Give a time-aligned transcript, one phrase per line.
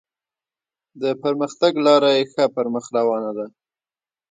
[1.01, 3.45] د پرمختګ لاره یې ښه پر مخ روانه ده.